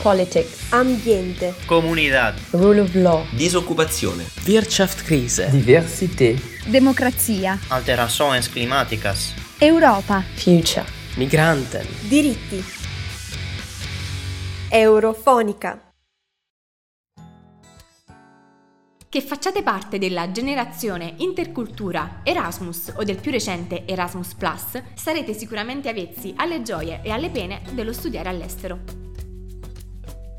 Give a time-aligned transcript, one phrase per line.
[0.00, 10.84] Politics, ambiente, Comunità, rule of law, disoccupazione, Wirtschaftskrise, Diversität, Democrazia, alterações climáticas, Europa, future,
[11.16, 12.62] Migranten, diritti.
[14.70, 15.92] Eurofonica.
[19.08, 25.88] Che facciate parte della generazione intercultura Erasmus o del più recente Erasmus Plus, sarete sicuramente
[25.88, 29.07] avvezzi alle gioie e alle pene dello studiare all'estero.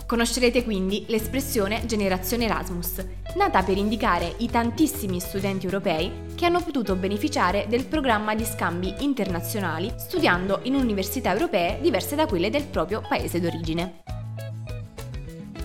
[0.09, 3.05] Conoscerete quindi l'espressione Generazione Erasmus,
[3.35, 8.91] nata per indicare i tantissimi studenti europei che hanno potuto beneficiare del programma di scambi
[9.01, 14.01] internazionali studiando in università europee diverse da quelle del proprio paese d'origine.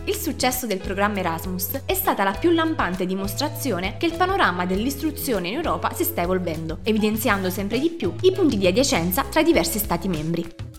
[0.05, 5.49] Il successo del programma Erasmus è stata la più lampante dimostrazione che il panorama dell'istruzione
[5.49, 9.45] in Europa si sta evolvendo, evidenziando sempre di più i punti di adiacenza tra i
[9.45, 10.74] diversi Stati membri.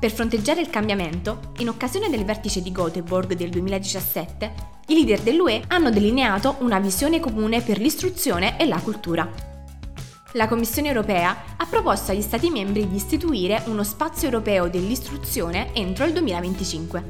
[0.00, 4.52] Per fronteggiare il cambiamento, in occasione del vertice di Göteborg del 2017,
[4.86, 9.28] i leader dell'UE hanno delineato una visione comune per l'istruzione e la cultura.
[10.32, 16.04] La Commissione europea ha proposto agli Stati membri di istituire uno spazio europeo dell'istruzione entro
[16.04, 17.04] il 2025.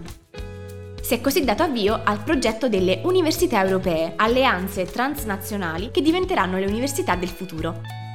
[1.03, 6.67] Si è così dato avvio al progetto delle università europee, alleanze transnazionali che diventeranno le
[6.67, 8.07] università del futuro.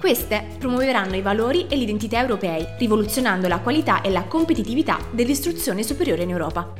[0.00, 6.22] Queste promuoveranno i valori e l'identità europei, rivoluzionando la qualità e la competitività dell'istruzione superiore
[6.22, 6.72] in Europa.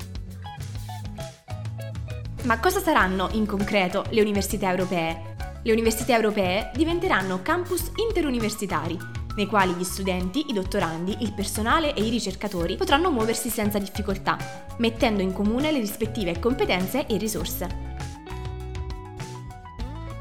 [2.45, 5.35] Ma cosa saranno in concreto le università europee?
[5.63, 8.99] Le università europee diventeranno campus interuniversitari,
[9.37, 14.39] nei quali gli studenti, i dottorandi, il personale e i ricercatori potranno muoversi senza difficoltà,
[14.79, 17.89] mettendo in comune le rispettive competenze e risorse.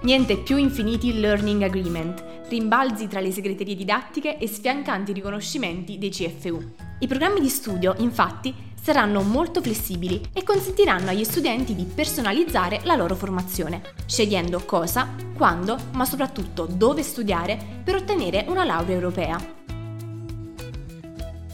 [0.02, 6.73] Niente più infiniti learning agreement, rimbalzi tra le segreterie didattiche e sfiancanti riconoscimenti dei CFU.
[7.00, 12.95] I programmi di studio, infatti, saranno molto flessibili e consentiranno agli studenti di personalizzare la
[12.95, 19.59] loro formazione, scegliendo cosa, quando, ma soprattutto dove studiare per ottenere una laurea europea.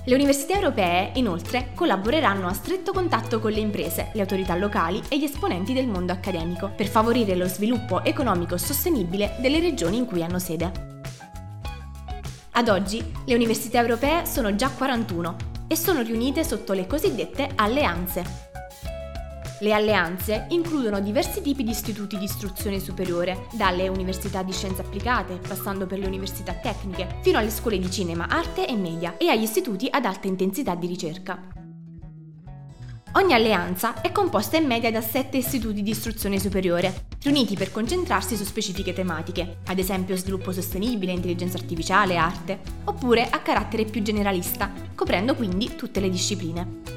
[0.08, 5.18] Le università europee, inoltre, collaboreranno a stretto contatto con le imprese, le autorità locali e
[5.18, 10.22] gli esponenti del mondo accademico per favorire lo sviluppo economico sostenibile delle regioni in cui
[10.22, 10.72] hanno sede.
[12.52, 15.36] Ad oggi le università europee sono già 41
[15.68, 18.54] e sono riunite sotto le cosiddette alleanze.
[19.60, 25.40] Le alleanze includono diversi tipi di istituti di istruzione superiore, dalle università di scienze applicate,
[25.48, 29.44] passando per le università tecniche, fino alle scuole di cinema, arte e media e agli
[29.44, 31.48] istituti ad alta intensità di ricerca.
[33.14, 38.36] Ogni alleanza è composta in media da sette istituti di istruzione superiore, riuniti per concentrarsi
[38.36, 44.70] su specifiche tematiche, ad esempio sviluppo sostenibile, intelligenza artificiale, arte, oppure a carattere più generalista,
[44.94, 46.95] coprendo quindi tutte le discipline.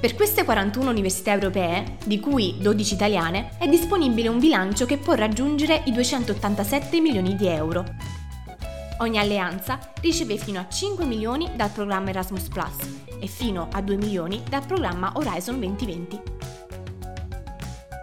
[0.00, 5.12] Per queste 41 università europee, di cui 12 italiane, è disponibile un bilancio che può
[5.12, 7.84] raggiungere i 287 milioni di euro.
[9.00, 12.76] Ogni alleanza riceve fino a 5 milioni dal programma Erasmus Plus
[13.20, 16.39] e fino a 2 milioni dal programma Horizon 2020.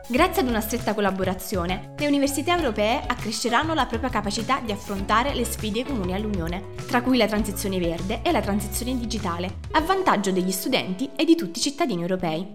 [0.09, 5.43] Grazie ad una stretta collaborazione, le università europee accresceranno la propria capacità di affrontare le
[5.43, 10.51] sfide comuni all'Unione, tra cui la transizione verde e la transizione digitale, a vantaggio degli
[10.51, 12.47] studenti e di tutti i cittadini europei.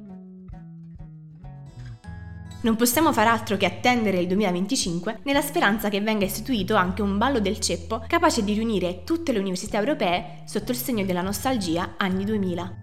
[2.63, 7.19] Non possiamo far altro che attendere il 2025 nella speranza che venga istituito anche un
[7.19, 11.97] ballo del ceppo capace di riunire tutte le università europee sotto il segno della nostalgia
[11.99, 12.82] anni 2000.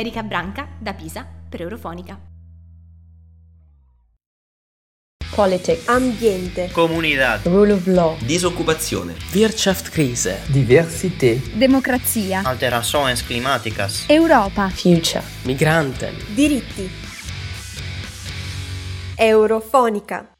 [0.00, 2.18] Erika Branca, da Pisa, per Eurofonica.
[5.34, 16.14] politics, ambiente, comunità, rule of law, disoccupazione, Wirtschaftskrise, Diversität, Democrazia, alterações climáticas, Europa, future, Migranten.
[16.34, 16.90] diritti.
[19.16, 20.30] Eurofonica.